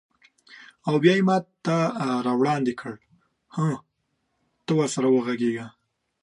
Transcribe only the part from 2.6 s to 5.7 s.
کړ: هه، ته ورسره وغږیږه.